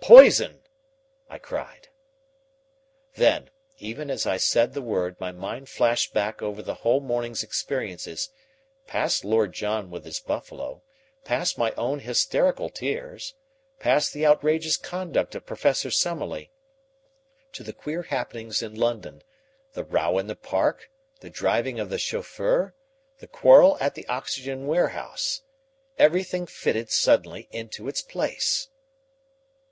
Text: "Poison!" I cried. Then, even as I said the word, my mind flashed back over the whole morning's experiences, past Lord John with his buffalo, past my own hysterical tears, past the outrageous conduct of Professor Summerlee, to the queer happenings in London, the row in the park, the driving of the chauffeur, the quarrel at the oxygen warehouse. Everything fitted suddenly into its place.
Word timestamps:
"Poison!" 0.00 0.62
I 1.28 1.36
cried. 1.38 1.88
Then, 3.16 3.50
even 3.76 4.10
as 4.10 4.24
I 4.26 4.38
said 4.38 4.72
the 4.72 4.80
word, 4.80 5.20
my 5.20 5.30
mind 5.30 5.68
flashed 5.68 6.14
back 6.14 6.40
over 6.40 6.62
the 6.62 6.76
whole 6.76 7.00
morning's 7.02 7.42
experiences, 7.42 8.30
past 8.86 9.26
Lord 9.26 9.52
John 9.52 9.90
with 9.90 10.06
his 10.06 10.20
buffalo, 10.20 10.80
past 11.24 11.58
my 11.58 11.72
own 11.72 11.98
hysterical 12.00 12.70
tears, 12.70 13.34
past 13.78 14.14
the 14.14 14.24
outrageous 14.24 14.78
conduct 14.78 15.34
of 15.34 15.44
Professor 15.44 15.90
Summerlee, 15.90 16.50
to 17.52 17.62
the 17.62 17.74
queer 17.74 18.04
happenings 18.04 18.62
in 18.62 18.74
London, 18.74 19.22
the 19.74 19.84
row 19.84 20.16
in 20.16 20.28
the 20.28 20.34
park, 20.34 20.88
the 21.20 21.28
driving 21.28 21.78
of 21.78 21.90
the 21.90 21.98
chauffeur, 21.98 22.74
the 23.18 23.28
quarrel 23.28 23.76
at 23.82 23.94
the 23.96 24.06
oxygen 24.08 24.66
warehouse. 24.66 25.42
Everything 25.98 26.46
fitted 26.46 26.90
suddenly 26.90 27.48
into 27.52 27.86
its 27.86 28.00
place. 28.00 28.70